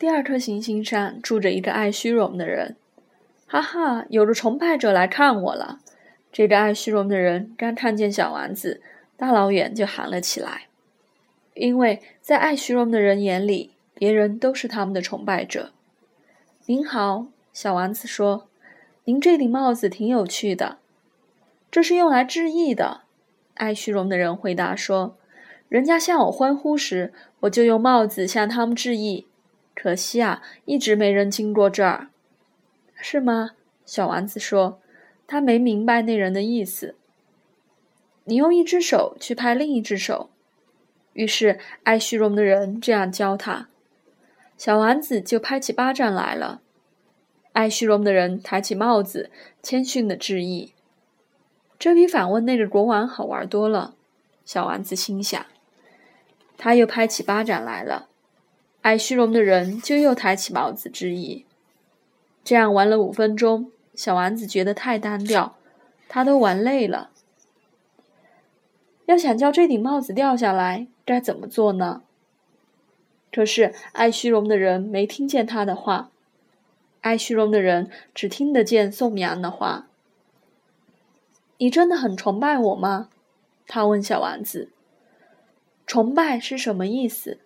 [0.00, 2.74] 第二颗行星上住着一个爱虚荣的人。
[3.46, 5.80] 哈哈，有个崇拜者来看我了。
[6.32, 8.80] 这个爱虚荣的人刚看见小丸子，
[9.18, 10.68] 大老远就喊了起来。
[11.52, 15.72] 因为在爱虚荣的人眼里，别人都是他们的崇拜者。
[16.64, 18.48] 您好，小丸子说
[19.04, 20.78] ：“您这顶帽子挺有趣的。”
[21.70, 23.02] 这是用来致意的。
[23.52, 25.18] 爱虚荣的人回答说
[25.68, 29.26] ：“人家向我欢呼时，我就用帽子向他们致意。
[29.74, 32.08] 可惜啊，一直没人经过这儿。”
[33.00, 33.50] 是吗？
[33.84, 34.80] 小丸子说
[35.26, 36.94] ：“他没明白那人的意思。”
[38.24, 40.30] 你用一只手去拍另一只手。
[41.14, 43.68] 于是爱虚荣的人这样教他，
[44.56, 46.60] 小丸子就拍起巴掌来了。
[47.52, 49.30] 爱虚荣的人抬起帽子，
[49.60, 50.72] 谦逊的致意。
[51.76, 53.96] 这比反问那个国王好玩多了。
[54.44, 55.44] 小丸子心想。
[56.56, 58.09] 他又拍起巴掌来了，
[58.82, 61.44] 爱虚荣的人就又抬起帽子之意。
[62.42, 65.56] 这样玩了五分钟，小丸子觉得太单调，
[66.08, 67.10] 他都玩累了。
[69.06, 72.02] 要想叫这顶帽子掉下来，该怎么做呢？
[73.32, 76.10] 可是爱虚荣的人没听见他的话，
[77.02, 79.86] 爱虚荣的人只听得见宋明阳的话。
[81.58, 83.10] 你真的很崇拜我吗？
[83.66, 84.70] 他问小丸子。
[85.86, 87.38] 崇拜是什么意思？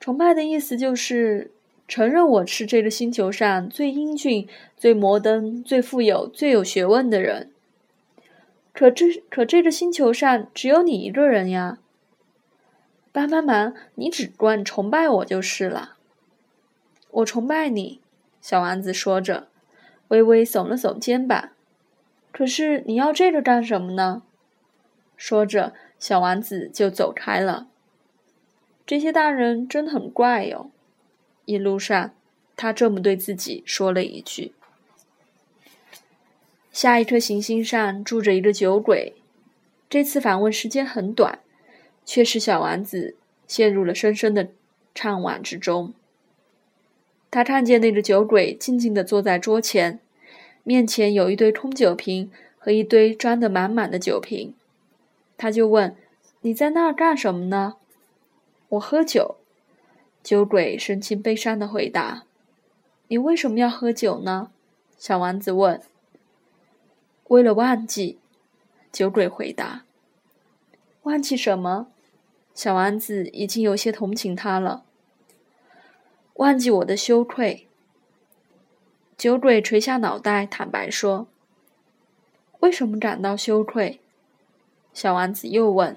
[0.00, 1.52] 崇拜的意思就是。
[1.88, 7.50] 承认我是这个星球上最英俊、最摩登、最富有、最有学问的人。
[8.72, 11.78] 可这可这个星球上只有你一个人呀！
[13.10, 15.96] 帮帮忙，你只管崇拜我就是了。
[17.10, 18.00] 我崇拜你，
[18.40, 19.48] 小丸子说着，
[20.06, 21.48] 微微耸了耸肩膀。
[22.30, 24.22] 可是你要这个干什么呢？
[25.16, 27.66] 说着，小丸子就走开了。
[28.90, 30.68] 这些大人真的很怪哟。
[31.44, 32.10] 一路上，
[32.56, 34.52] 他这么对自己说了一句。
[36.72, 39.14] 下一颗行星上住着一个酒鬼，
[39.88, 41.38] 这次访问时间很短，
[42.04, 43.14] 却使小丸子
[43.46, 44.46] 陷入了深深的
[44.92, 45.94] 怅惘之中。
[47.30, 50.00] 他看见那个酒鬼静静地坐在桌前，
[50.64, 52.28] 面前有一堆空酒瓶
[52.58, 54.52] 和一堆装得满满的酒瓶，
[55.36, 55.94] 他就问
[56.42, 57.76] ：“你在那儿干什么呢
[58.70, 59.36] ？”“我喝酒。”
[60.22, 62.24] 酒鬼神情悲伤的回答
[63.08, 64.50] ：“你为什么要喝酒呢？”
[64.98, 65.80] 小王子问。
[67.28, 68.18] “为了忘记。”
[68.92, 69.84] 酒鬼回答。
[71.04, 71.88] “忘记什么？”
[72.54, 74.84] 小王子已经有些同情他了。
[76.34, 77.66] “忘记我的羞愧。”
[79.16, 81.28] 酒鬼垂下脑袋，坦白说
[82.60, 84.00] ：“为什么感到羞愧？”
[84.92, 85.96] 小王子又问。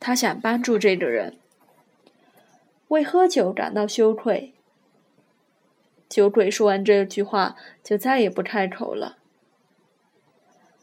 [0.00, 1.38] 他想帮助这个人。
[2.88, 4.54] 为喝酒感到羞愧。
[6.08, 9.18] 酒鬼说完这句话，就再也不开口了。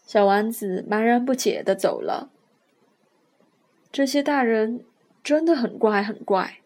[0.06, 2.30] 小丸子茫然不解的走了。
[3.92, 4.84] 这些大人
[5.24, 6.60] 真的很怪，很怪。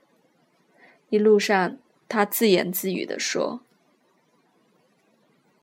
[1.09, 1.77] 一路上，
[2.09, 3.61] 他自言自语的说。